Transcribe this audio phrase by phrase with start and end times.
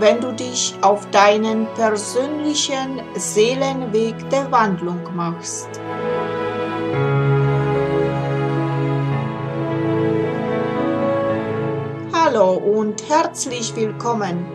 [0.00, 5.68] wenn du dich auf deinen persönlichen Seelenweg der Wandlung machst.
[12.12, 14.46] Hallo und herzlich willkommen.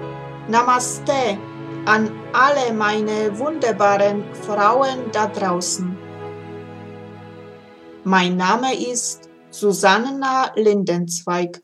[0.48, 1.38] Namaste
[1.86, 5.98] an alle meine wunderbaren Frauen da draußen.
[8.04, 11.63] Mein Name ist Susanna Lindenzweig.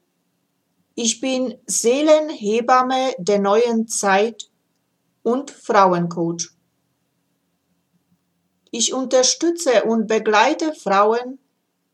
[1.01, 4.49] Ich bin Seelenhebamme der neuen Zeit
[5.23, 6.49] und Frauencoach.
[8.69, 11.39] Ich unterstütze und begleite Frauen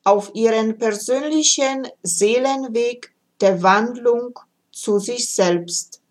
[0.04, 4.40] auf ihren persönlichen Seelenweg der Wandlung
[4.72, 6.02] zu sich selbst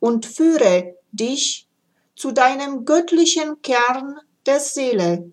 [0.00, 1.68] und führe dich
[2.16, 5.30] zu deinem göttlichen Kern der Seele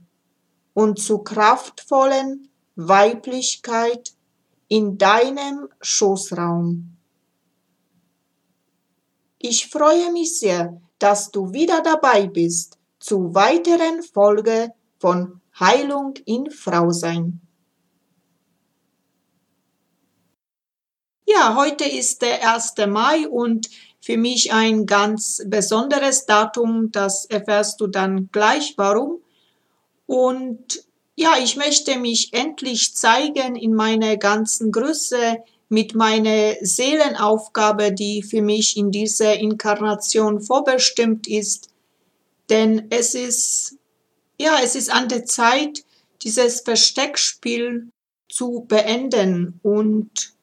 [0.73, 4.14] und zu kraftvollen Weiblichkeit
[4.67, 6.97] in deinem Schoßraum.
[9.37, 16.49] Ich freue mich sehr, dass du wieder dabei bist zu weiteren Folge von Heilung in
[16.49, 17.41] Frausein.
[21.27, 22.73] Ja, heute ist der 1.
[22.87, 23.69] Mai und
[23.99, 29.21] für mich ein ganz besonderes Datum, das erfährst du dann gleich warum.
[30.05, 30.85] Und
[31.15, 35.37] ja, ich möchte mich endlich zeigen in meiner ganzen Größe
[35.69, 41.69] mit meiner Seelenaufgabe, die für mich in dieser Inkarnation vorbestimmt ist.
[42.49, 43.77] Denn es ist,
[44.39, 45.83] ja, es ist an der Zeit,
[46.21, 47.89] dieses Versteckspiel
[48.29, 50.33] zu beenden und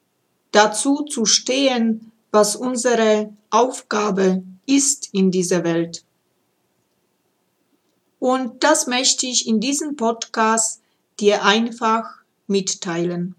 [0.51, 6.05] dazu zu stehen, was unsere Aufgabe ist in dieser Welt.
[8.23, 10.81] Und das möchte ich in diesem Podcast
[11.19, 12.05] dir einfach
[12.47, 13.35] mitteilen.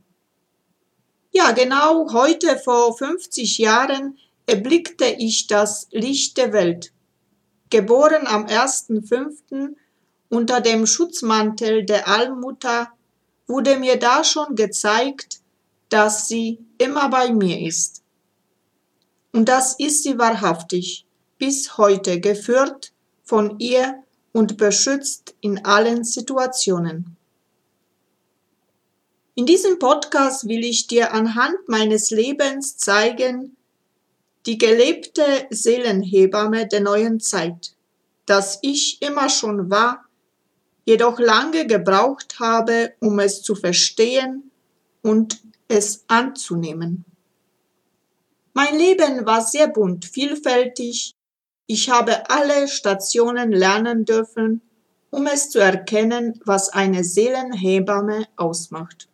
[1.32, 6.92] Ja, genau heute vor 50 Jahren erblickte ich das Licht der Welt.
[7.70, 9.74] Geboren am 1.5.
[10.28, 12.92] unter dem Schutzmantel der Allmutter
[13.48, 15.40] wurde mir da schon gezeigt,
[15.88, 18.04] dass sie immer bei mir ist.
[19.32, 21.06] Und das ist sie wahrhaftig,
[21.38, 22.92] bis heute geführt
[23.24, 27.16] von ihr und beschützt in allen Situationen.
[29.36, 33.56] In diesem Podcast will ich dir anhand meines Lebens zeigen,
[34.46, 37.74] die gelebte Seelenhebamme der neuen Zeit,
[38.26, 40.06] dass ich immer schon war,
[40.86, 44.52] jedoch lange gebraucht habe, um es zu verstehen
[45.02, 47.06] und es anzunehmen.
[48.54, 51.16] Mein Leben war sehr bunt, vielfältig
[51.68, 54.62] ich habe alle Stationen lernen dürfen,
[55.09, 59.07] um es zu erkennen, was eine Seelenhebamme ausmacht.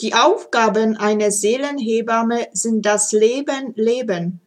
[0.00, 4.40] Die Aufgaben einer Seelenhebamme sind das Leben leben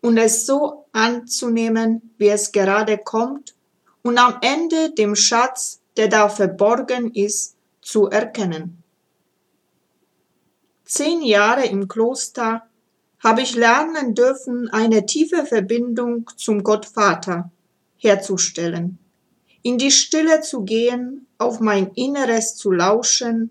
[0.00, 3.54] und es so anzunehmen, wie es gerade kommt
[4.02, 8.82] und am Ende dem Schatz, der da verborgen ist, zu erkennen.
[10.84, 12.66] Zehn Jahre im Kloster
[13.26, 17.50] habe ich lernen dürfen, eine tiefe Verbindung zum Gottvater
[17.96, 19.00] herzustellen,
[19.62, 23.50] in die Stille zu gehen, auf mein Inneres zu lauschen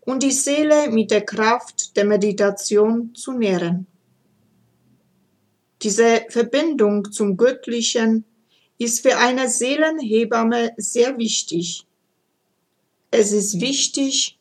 [0.00, 3.86] und die Seele mit der Kraft der Meditation zu nähren.
[5.80, 8.24] Diese Verbindung zum Göttlichen
[8.78, 11.86] ist für eine Seelenhebamme sehr wichtig.
[13.12, 14.40] Es ist wichtig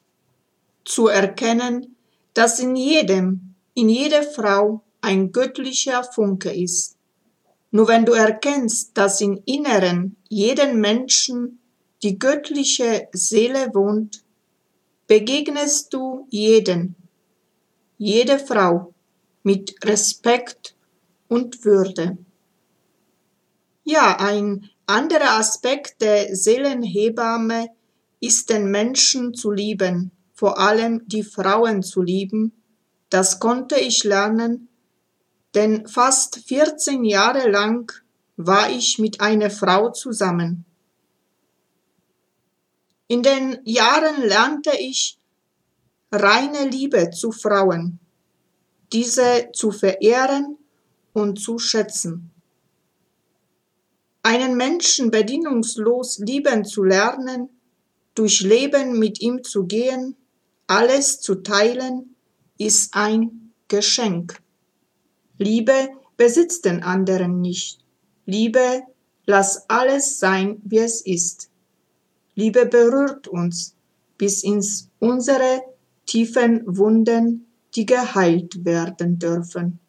[0.83, 1.95] zu erkennen,
[2.33, 3.42] dass in jedem
[3.73, 6.95] in jeder Frau ein göttlicher Funke ist.
[7.71, 11.59] Nur wenn du erkennst, dass im Inneren jeden Menschen
[12.03, 14.23] die göttliche Seele wohnt,
[15.07, 16.95] begegnest du jeden,
[17.97, 18.93] jede Frau
[19.43, 20.75] mit Respekt
[21.27, 22.17] und Würde.
[23.83, 27.67] Ja, ein anderer Aspekt der Seelenhebamme
[28.19, 32.53] ist den Menschen zu lieben, vor allem die Frauen zu lieben,
[33.13, 34.69] das konnte ich lernen,
[35.53, 37.91] denn fast 14 Jahre lang
[38.37, 40.65] war ich mit einer Frau zusammen.
[43.07, 45.19] In den Jahren lernte ich
[46.11, 47.99] reine Liebe zu Frauen,
[48.91, 50.57] diese zu verehren
[51.13, 52.31] und zu schätzen.
[54.23, 57.49] Einen Menschen bedingungslos lieben zu lernen,
[58.15, 60.15] durch Leben mit ihm zu gehen,
[60.65, 62.12] alles zu teilen,
[62.63, 64.41] ist ein Geschenk.
[65.37, 67.79] Liebe besitzt den anderen nicht.
[68.25, 68.83] Liebe,
[69.25, 71.49] lass alles sein, wie es ist.
[72.35, 73.75] Liebe berührt uns
[74.17, 75.61] bis ins unsere
[76.05, 79.79] tiefen Wunden, die geheilt werden dürfen.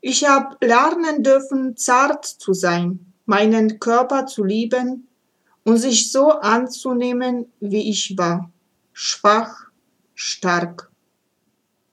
[0.00, 5.08] Ich habe lernen dürfen, zart zu sein, meinen Körper zu lieben
[5.64, 8.50] und sich so anzunehmen, wie ich war,
[8.92, 9.70] schwach,
[10.14, 10.89] stark.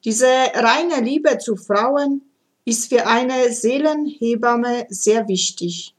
[0.07, 2.21] Diese reine Liebe zu Frauen
[2.63, 5.94] ist für eine Seelenhebamme sehr wichtig.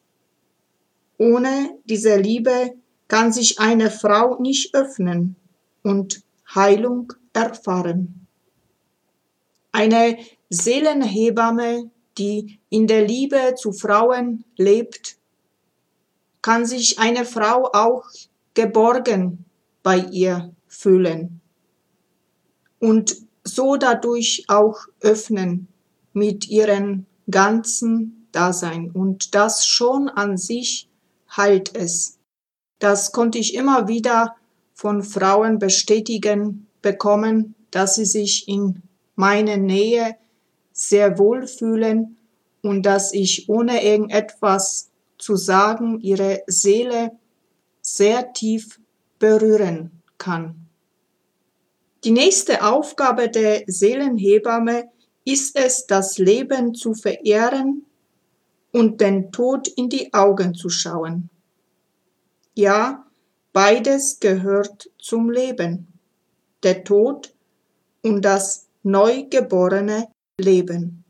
[1.18, 2.72] Ohne diese Liebe
[3.06, 5.36] kann sich eine Frau nicht öffnen
[5.82, 6.22] und
[6.54, 8.26] Heilung erfahren.
[9.72, 10.16] Eine
[10.48, 15.18] Seelenhebamme die in der Liebe zu Frauen lebt,
[16.40, 18.04] kann sich eine Frau auch
[18.54, 19.44] geborgen
[19.82, 21.42] bei ihr fühlen
[22.80, 25.68] und so dadurch auch öffnen
[26.12, 28.90] mit ihrem ganzen Dasein.
[28.90, 30.88] Und das schon an sich
[31.36, 32.18] heilt es.
[32.78, 34.36] Das konnte ich immer wieder
[34.74, 38.82] von Frauen bestätigen bekommen, dass sie sich in
[39.16, 40.16] meine Nähe
[40.72, 42.16] sehr wohl fühlen
[42.62, 47.10] und dass ich ohne irgendetwas zu sagen ihre Seele
[47.82, 48.80] sehr tief
[49.18, 50.67] berühren kann.
[52.04, 54.88] Die nächste Aufgabe der Seelenhebamme
[55.24, 57.84] ist es, das Leben zu verehren
[58.72, 61.28] und den Tod in die Augen zu schauen.
[62.54, 63.06] Ja,
[63.52, 65.88] beides gehört zum Leben,
[66.62, 67.34] der Tod
[68.02, 70.08] und das Neugeborene
[70.38, 71.04] Leben.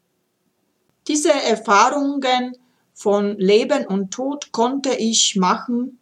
[1.06, 2.56] Diese Erfahrungen
[2.94, 5.98] von Leben und Tod konnte ich machen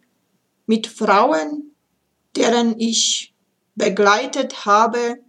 [0.65, 1.75] mit Frauen,
[2.35, 3.33] deren ich
[3.77, 5.19] begleitet habe,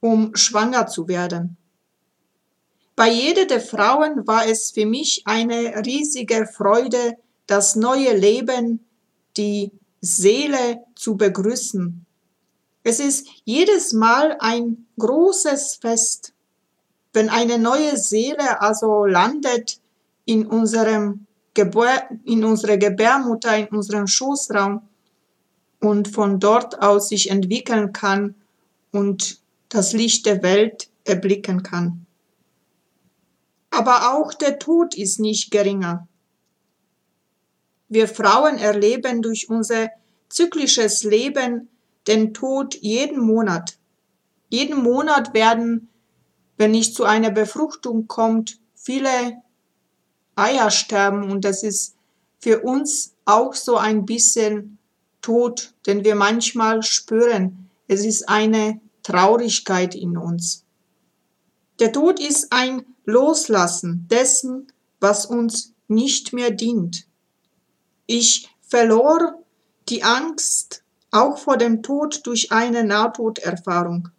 [0.00, 1.58] um schwanger zu werden.
[2.96, 7.16] Bei jeder der Frauen war es für mich eine riesige Freude,
[7.46, 8.86] das neue Leben,
[9.36, 9.70] die
[10.00, 12.06] Seele zu begrüßen.
[12.82, 16.32] Es ist jedes Mal ein großes Fest
[17.12, 19.80] wenn eine neue Seele also landet
[20.24, 24.82] in unserem Gebär, in unserer Gebärmutter, in unserem Schoßraum
[25.80, 28.34] und von dort aus sich entwickeln kann
[28.92, 32.06] und das Licht der Welt erblicken kann.
[33.70, 36.06] Aber auch der Tod ist nicht geringer.
[37.88, 39.90] Wir Frauen erleben durch unser
[40.28, 41.68] zyklisches Leben
[42.06, 43.78] den Tod jeden Monat.
[44.48, 45.90] Jeden Monat werden
[46.60, 49.42] wenn nicht zu einer Befruchtung kommt, viele
[50.36, 51.96] Eier sterben und das ist
[52.38, 54.76] für uns auch so ein bisschen
[55.22, 60.64] Tod, denn wir manchmal spüren, es ist eine Traurigkeit in uns.
[61.78, 67.06] Der Tod ist ein Loslassen dessen, was uns nicht mehr dient.
[68.06, 69.42] Ich verlor
[69.88, 74.10] die Angst auch vor dem Tod durch eine Nahtoderfahrung.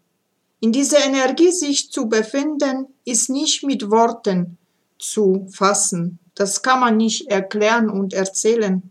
[0.59, 4.57] In dieser Energie sich zu befinden, ist nicht mit Worten
[5.00, 6.19] zu fassen.
[6.36, 8.83] Das kann man nicht erklären und erzählen.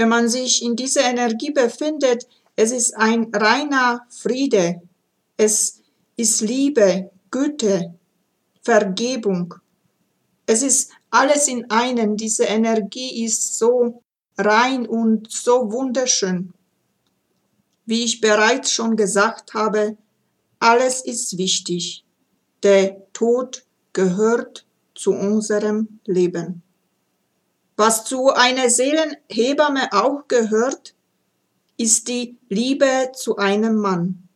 [0.00, 2.26] Wenn man sich in dieser Energie befindet,
[2.56, 4.80] es ist ein reiner Friede.
[5.36, 5.82] Es
[6.16, 7.92] ist Liebe, Güte,
[8.62, 9.56] Vergebung.
[10.46, 12.16] Es ist alles in einem.
[12.16, 14.02] Diese Energie ist so
[14.38, 16.54] rein und so wunderschön.
[17.84, 19.98] Wie ich bereits schon gesagt habe,
[20.60, 22.06] alles ist wichtig.
[22.62, 24.64] Der Tod gehört
[24.94, 26.62] zu unserem Leben.
[27.80, 30.94] Was zu einer Seelenhebamme auch gehört,
[31.78, 34.28] ist die Liebe zu einem Mann.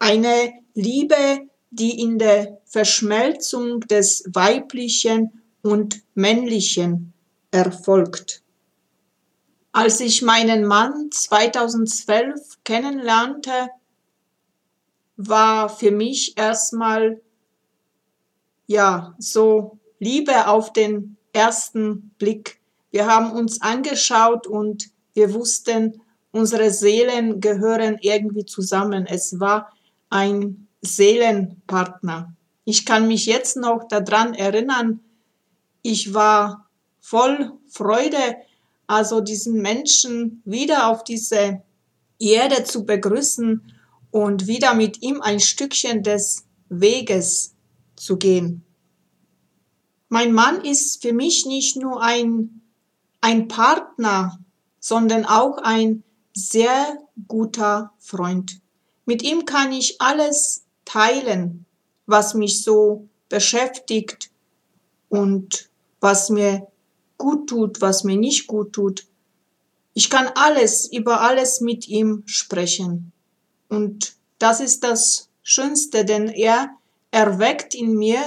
[0.00, 7.12] Eine Liebe, die in der Verschmelzung des Weiblichen und Männlichen
[7.52, 8.42] erfolgt.
[9.70, 13.68] Als ich meinen Mann 2012 kennenlernte,
[15.16, 17.20] war für mich erstmal
[18.66, 22.60] ja so Liebe auf den ersten Blick.
[22.90, 29.06] Wir haben uns angeschaut und wir wussten, unsere Seelen gehören irgendwie zusammen.
[29.06, 29.72] Es war
[30.10, 32.34] ein Seelenpartner.
[32.64, 35.00] Ich kann mich jetzt noch daran erinnern,
[35.82, 36.68] ich war
[37.00, 38.36] voll Freude,
[38.86, 41.62] also diesen Menschen wieder auf diese
[42.18, 43.72] Erde zu begrüßen
[44.10, 47.54] und wieder mit ihm ein Stückchen des Weges
[47.96, 48.64] zu gehen.
[50.08, 52.62] Mein Mann ist für mich nicht nur ein,
[53.20, 54.38] ein Partner,
[54.80, 56.02] sondern auch ein
[56.34, 58.60] sehr guter Freund.
[59.04, 61.66] Mit ihm kann ich alles teilen,
[62.06, 64.30] was mich so beschäftigt
[65.08, 65.68] und
[66.00, 66.66] was mir
[67.18, 69.06] gut tut, was mir nicht gut tut.
[69.94, 73.12] Ich kann alles, über alles mit ihm sprechen.
[73.68, 76.70] Und das ist das Schönste, denn er
[77.10, 78.20] erweckt in mir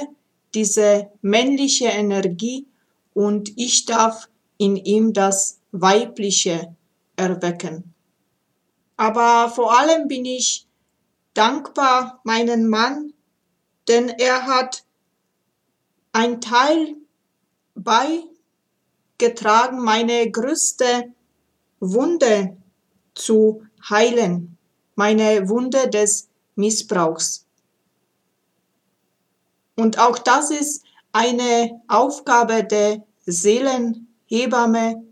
[0.53, 2.67] diese männliche Energie
[3.13, 6.75] und ich darf in ihm das weibliche
[7.15, 7.93] erwecken.
[8.97, 10.67] Aber vor allem bin ich
[11.33, 13.13] dankbar meinen Mann,
[13.87, 14.83] denn er hat
[16.11, 16.95] ein Teil
[17.75, 21.13] beigetragen, meine größte
[21.79, 22.57] Wunde
[23.15, 24.57] zu heilen,
[24.95, 27.40] meine Wunde des Missbrauchs.
[29.81, 35.03] Und auch das ist eine Aufgabe der Seelenhebamme,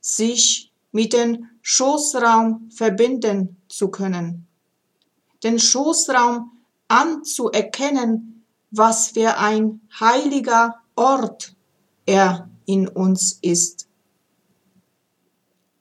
[0.00, 4.46] sich mit dem Schoßraum verbinden zu können.
[5.44, 6.50] Den Schoßraum
[6.88, 11.54] anzuerkennen, was für ein heiliger Ort
[12.06, 13.86] er in uns ist.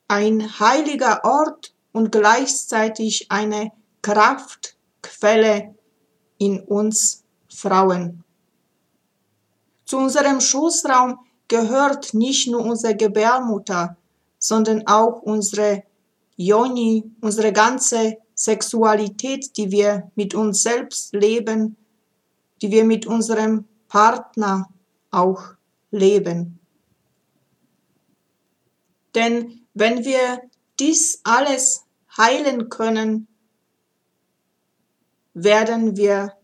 [0.10, 5.74] Ein heiliger Ort und gleichzeitig eine Kraftquelle
[6.38, 7.24] in uns
[7.58, 8.24] Frauen.
[9.86, 13.98] Zu unserem Schoßraum gehört nicht nur unsere Gebärmutter,
[14.38, 15.84] sondern auch unsere
[16.36, 21.76] Yoni, unsere ganze Sexualität, die wir mit uns selbst leben,
[22.62, 24.70] die wir mit unserem Partner
[25.10, 25.42] auch
[25.90, 26.60] leben.
[29.16, 30.42] Denn wenn wir
[30.80, 31.86] dies alles
[32.16, 33.28] heilen können,
[35.34, 36.37] werden wir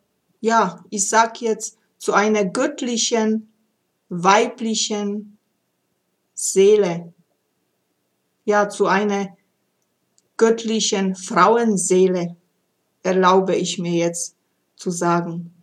[0.44, 3.54] ja, ich sag jetzt, zu einer göttlichen,
[4.10, 5.38] weiblichen
[6.34, 7.14] Seele.
[8.44, 9.38] Ja, zu einer
[10.36, 12.36] göttlichen Frauenseele,
[13.04, 14.36] erlaube ich mir jetzt
[14.76, 15.54] zu sagen.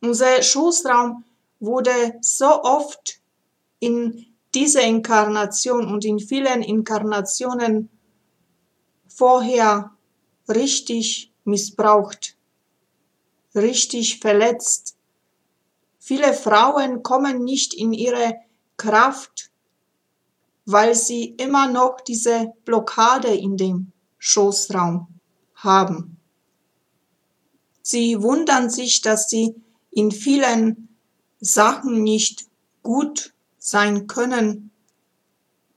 [0.00, 1.22] Unser Schoßraum
[1.60, 3.20] wurde so oft
[3.80, 4.24] in
[4.54, 7.90] dieser Inkarnation und in vielen Inkarnationen
[9.08, 9.90] vorher
[10.48, 12.35] richtig missbraucht
[13.56, 14.96] richtig verletzt.
[15.98, 18.36] Viele Frauen kommen nicht in ihre
[18.76, 19.50] Kraft,
[20.64, 25.08] weil sie immer noch diese Blockade in dem Schoßraum
[25.54, 26.16] haben.
[27.82, 29.54] Sie wundern sich, dass sie
[29.90, 30.88] in vielen
[31.40, 32.46] Sachen nicht
[32.82, 34.70] gut sein können,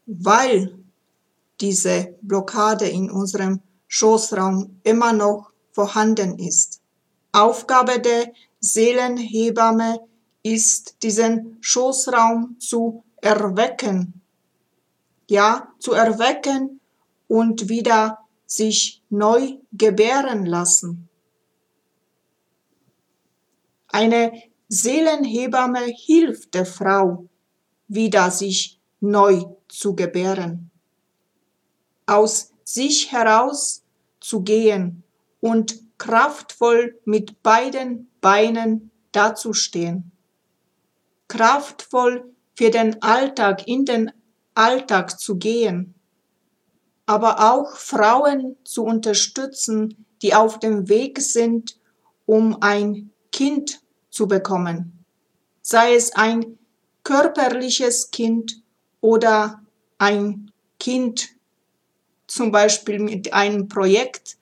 [0.05, 0.79] weil
[1.61, 6.78] diese Blockade in unserem Schoßraum immer noch vorhanden ist.
[7.31, 9.99] Aufgabe der Seelenhebamme
[10.43, 14.21] ist, diesen Schoßraum zu erwecken.
[15.27, 16.79] Ja, zu erwecken
[17.27, 21.07] und wieder sich neu gebären lassen.
[23.87, 24.31] Eine
[24.67, 27.27] Seelenhebamme hilft der Frau,
[27.87, 30.69] wieder sich neu zu gebären,
[32.05, 33.83] aus sich heraus
[34.19, 35.03] zu gehen
[35.41, 40.11] und kraftvoll mit beiden Beinen dazustehen.
[41.27, 44.11] Kraftvoll für den Alltag, in den
[44.55, 45.93] Alltag zu gehen.
[47.05, 51.79] Aber auch Frauen zu unterstützen, die auf dem Weg sind,
[52.25, 55.05] um ein Kind zu bekommen.
[55.61, 56.57] Sei es ein
[57.03, 58.61] körperliches Kind
[59.01, 59.61] oder
[59.97, 61.29] ein Kind
[62.27, 64.38] zum Beispiel mit einem Projekt,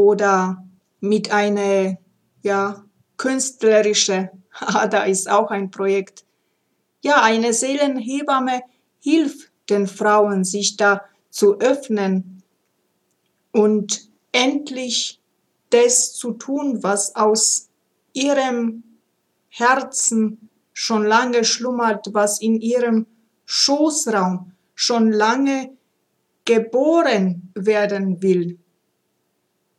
[0.00, 0.64] oder
[1.00, 1.98] mit einer
[2.42, 2.84] ja,
[3.18, 4.30] künstlerische,
[4.90, 6.24] da ist auch ein Projekt.
[7.02, 8.62] Ja, eine Seelenhebamme
[8.98, 12.42] hilft den Frauen, sich da zu öffnen
[13.52, 15.20] und endlich
[15.70, 17.68] das zu tun, was aus
[18.12, 18.82] ihrem
[19.48, 23.06] Herzen schon lange schlummert, was in ihrem
[23.44, 25.76] Schoßraum schon lange
[26.46, 28.58] geboren werden will.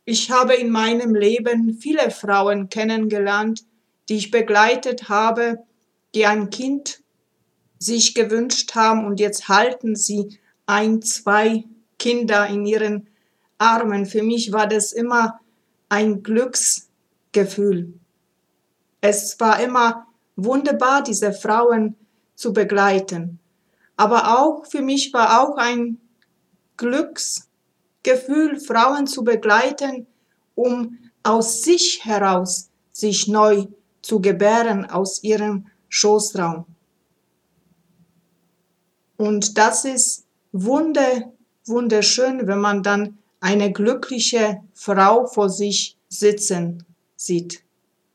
[0.04, 3.64] Ich habe in meinem Leben viele Frauen kennengelernt,
[4.08, 5.58] die ich begleitet habe,
[6.14, 7.00] die ein Kind
[7.78, 11.64] sich gewünscht haben und jetzt halten sie ein, zwei
[11.98, 13.08] Kinder in ihren
[13.58, 14.06] Armen.
[14.06, 15.40] Für mich war das immer
[15.88, 17.94] ein Glücksgefühl.
[19.00, 21.96] Es war immer wunderbar, diese Frauen
[22.34, 23.38] zu begleiten.
[23.96, 26.00] Aber auch für mich war auch ein
[26.76, 27.51] Glücksgefühl,
[28.02, 30.06] Gefühl, Frauen zu begleiten,
[30.54, 33.66] um aus sich heraus sich neu
[34.02, 36.66] zu gebären aus ihrem Schoßraum.
[39.16, 41.32] Und das ist wunder,
[41.64, 46.84] wunderschön, wenn man dann eine glückliche Frau vor sich sitzen
[47.16, 47.62] sieht.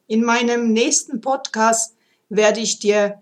[0.07, 1.95] In meinem nächsten Podcast
[2.29, 3.21] werde ich dir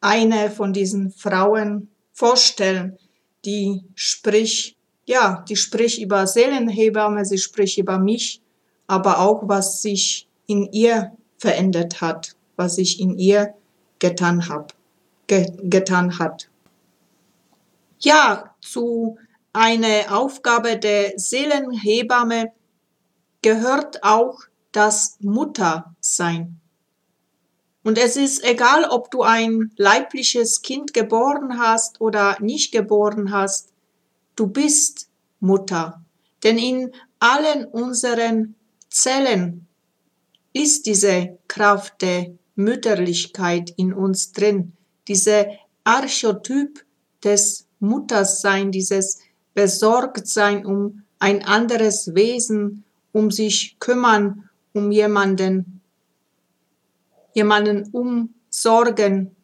[0.00, 2.98] eine von diesen Frauen vorstellen,
[3.44, 4.75] die spricht,
[5.06, 8.42] ja, die spricht über Seelenhebamme, sie spricht über mich,
[8.86, 13.54] aber auch was sich in ihr verändert hat, was sich in ihr
[13.98, 14.74] getan hab,
[15.26, 16.48] ge getan hat.
[17.98, 19.16] Ja, zu
[19.52, 22.52] einer Aufgabe der Seelenhebamme
[23.42, 24.40] gehört auch
[24.72, 26.60] das Muttersein.
[27.82, 33.72] Und es ist egal, ob du ein leibliches Kind geboren hast oder nicht geboren hast,
[34.36, 35.08] du bist
[35.40, 36.02] Mutter.
[36.42, 38.54] Denn in allen unseren
[38.88, 39.66] Zellen
[40.52, 44.72] ist diese Kraft der Mütterlichkeit in uns drin,
[45.08, 45.48] diese
[45.84, 46.84] Archetyp
[47.22, 49.20] des Muttersein, dieses
[49.54, 55.80] Besorgtsein um ein anderes Wesen, um sich kümmern, um jemanden
[57.36, 59.36] jemanden umsorgen,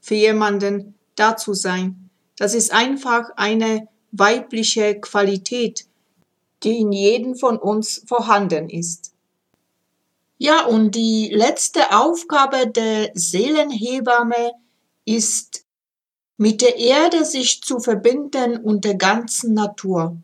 [0.00, 2.10] für jemanden da zu sein.
[2.36, 5.86] Das ist einfach eine weibliche Qualität,
[6.62, 9.12] die in jedem von uns vorhanden ist.
[10.38, 14.52] Ja, und die letzte Aufgabe der Seelenhebamme
[15.04, 15.64] ist,
[16.36, 20.18] mit der Erde sich zu verbinden und der ganzen Natur.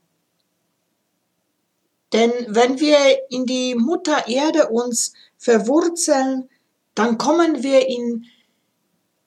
[2.13, 2.99] Denn wenn wir
[3.31, 6.51] in die Mutter Erde uns verwurzeln,
[6.95, 8.27] dann kommen wir in,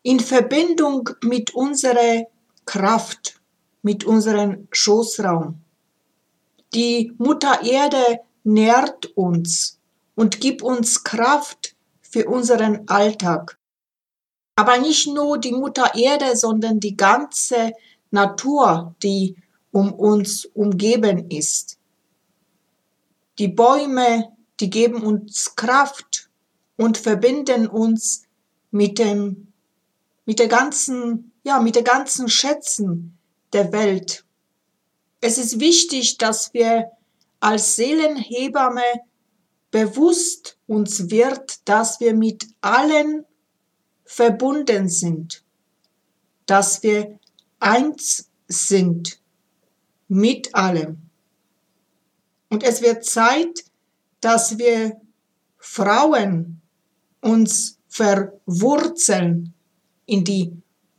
[0.03, 2.27] in Verbindung mit unserer
[2.65, 3.34] Kraft,
[3.85, 5.61] mit unserem Schoßraum.
[6.73, 9.79] Die Mutter Erde nährt uns
[10.15, 13.59] und gibt uns Kraft für unseren Alltag.
[14.55, 17.73] Aber nicht nur die Mutter Erde, sondern die ganze
[18.09, 19.35] Natur, die
[19.71, 21.77] um uns umgeben ist.
[23.37, 26.31] Die Bäume, die geben uns Kraft
[26.75, 28.23] und verbinden uns
[28.71, 29.53] mit dem,
[30.25, 33.14] mit der ganzen, ja, mit der ganzen Schätzen
[33.55, 34.25] der Welt.
[35.21, 36.91] Es ist wichtig, dass wir
[37.39, 38.83] als Seelenhebamme
[39.71, 43.25] bewusst uns wird, dass wir mit allen
[44.03, 45.43] verbunden sind,
[46.45, 47.17] dass wir
[47.59, 49.19] eins sind
[50.07, 51.09] mit allem.
[52.49, 53.65] Und es wird Zeit,
[54.19, 55.01] dass wir
[55.57, 56.61] Frauen
[57.21, 59.53] uns verwurzeln
[60.05, 60.51] in die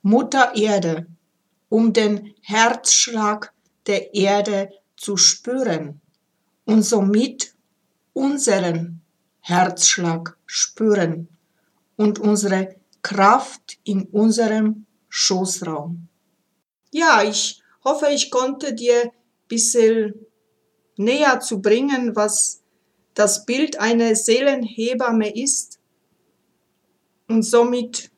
[0.03, 1.07] Mutter Erde,
[1.68, 3.52] um den Herzschlag
[3.87, 6.00] der Erde zu spüren
[6.64, 7.55] und somit
[8.12, 9.02] unseren
[9.40, 11.29] Herzschlag spüren
[11.96, 16.09] und unsere Kraft in unserem Schoßraum.
[16.92, 19.11] Ja, ich hoffe, ich konnte dir ein
[19.48, 20.26] bisschen
[20.96, 22.62] näher zu bringen, was
[23.14, 25.79] das Bild einer Seelenhebamme ist
[27.29, 28.11] und somit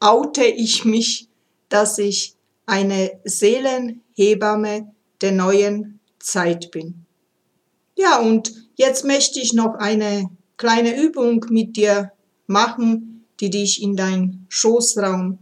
[0.00, 1.28] oute ich mich,
[1.68, 2.37] dass ich
[2.68, 7.06] eine Seelenhebamme der neuen Zeit bin.
[7.96, 12.12] Ja, und jetzt möchte ich noch eine kleine Übung mit dir
[12.46, 15.38] machen, die dich in dein Schoßraum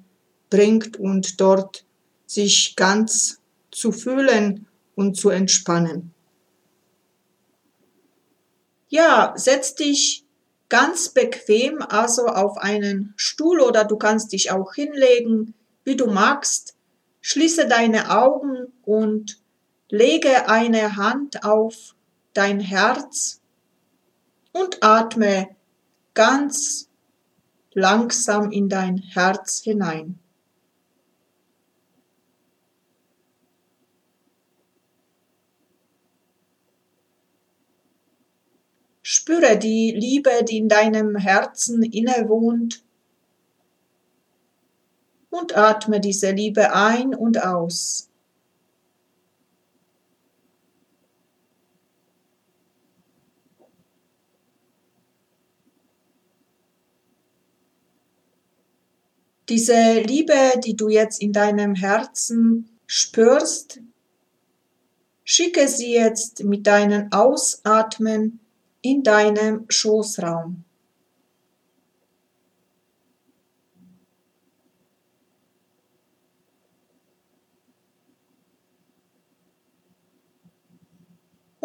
[0.50, 1.84] bringt und dort
[2.26, 6.12] sich ganz zu fühlen und zu entspannen.
[8.88, 10.24] Ja, setz dich
[10.68, 16.75] ganz bequem, also auf einen Stuhl oder du kannst dich auch hinlegen, wie du magst.
[17.28, 19.42] Schließe deine Augen und
[19.88, 21.96] lege eine Hand auf
[22.34, 23.40] dein Herz
[24.52, 25.48] und atme
[26.14, 26.88] ganz
[27.72, 30.20] langsam in dein Herz hinein.
[39.02, 42.85] Spüre die Liebe, die in deinem Herzen innewohnt
[45.30, 48.08] und atme diese Liebe ein und aus.
[59.48, 60.34] Diese Liebe,
[60.64, 63.80] die du jetzt in deinem Herzen spürst,
[65.22, 68.40] schicke sie jetzt mit deinen Ausatmen
[68.82, 70.65] in deinem Schoßraum.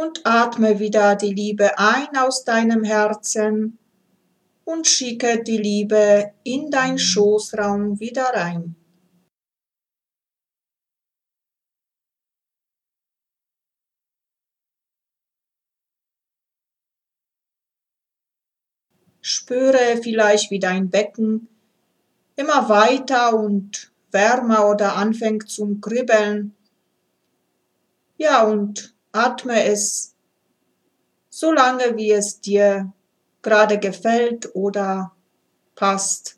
[0.02, 3.78] Und atme wieder die Liebe ein aus deinem Herzen
[4.66, 8.76] und schicke die Liebe in dein Schoßraum wieder rein.
[19.22, 21.48] Spüre vielleicht, wie dein Becken
[22.36, 26.56] immer weiter und wärmer oder anfängt zum Kribbeln.
[28.18, 30.16] Ja, und atme es
[31.30, 32.94] so lange, wie es dir
[33.42, 35.16] gerade gefällt oder
[35.76, 36.38] passt.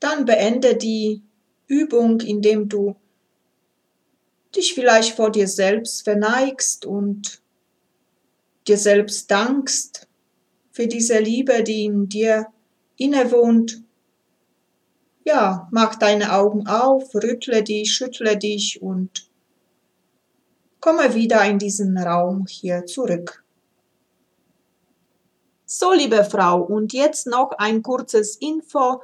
[0.00, 1.22] Dann beende die
[1.66, 2.96] Übung, indem du
[4.56, 7.42] dich vielleicht vor dir selbst verneigst und
[8.66, 10.09] dir selbst dankst
[10.80, 12.46] für diese Liebe, die in dir
[12.96, 13.82] innewohnt.
[15.26, 19.28] Ja, mach deine Augen auf, rüttle dich, schüttle dich und
[20.80, 23.44] komme wieder in diesen Raum hier zurück.
[25.66, 29.02] So, liebe Frau, und jetzt noch ein kurzes Info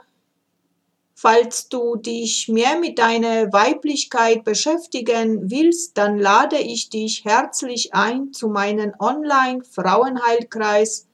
[1.19, 8.35] Falls du dich mehr mit deiner Weiblichkeit beschäftigen willst, dann lade ich dich herzlich ein
[8.35, 11.07] zu meinem Online-Frauenheilkreis.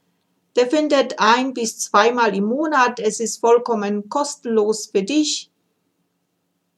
[0.56, 3.00] Der findet ein bis zweimal im Monat.
[3.00, 5.50] Es ist vollkommen kostenlos für dich.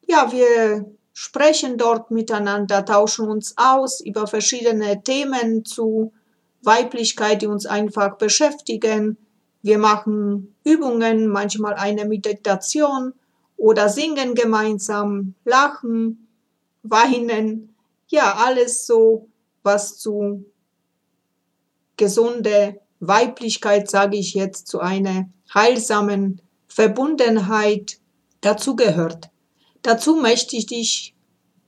[0.07, 6.13] Ja, wir sprechen dort miteinander, tauschen uns aus über verschiedene Themen zu
[6.63, 9.17] Weiblichkeit, die uns einfach beschäftigen.
[9.63, 13.15] Wir machen Übungen, manchmal eine Meditation
[13.57, 16.29] oder singen gemeinsam, lachen,
[16.83, 17.75] weinen.
[18.09, 19.29] Ja, alles so,
[19.63, 20.45] was zu
[21.97, 27.99] gesunde Weiblichkeit, sage ich jetzt, zu einer heilsamen Verbundenheit
[28.41, 29.29] dazugehört.
[29.83, 31.15] Dazu möchte ich dich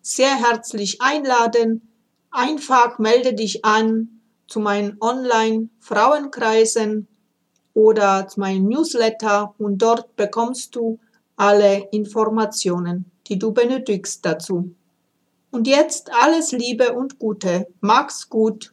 [0.03, 1.92] sehr herzlich einladen.
[2.31, 7.09] Einfach melde dich an zu meinen Online-Frauenkreisen
[7.75, 10.99] oder zu meinem Newsletter und dort bekommst du
[11.37, 14.75] alle Informationen, die du benötigst dazu.
[15.51, 17.66] Und jetzt alles Liebe und Gute.
[17.81, 18.72] Mach's gut.